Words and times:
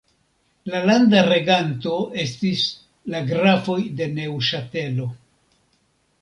La 0.71 0.79
landa 0.89 1.19
reganto 1.27 1.93
estis 2.23 2.63
la 3.15 3.21
grafoj 3.33 3.77
de 4.01 4.09
Neŭŝatelo. 4.17 5.07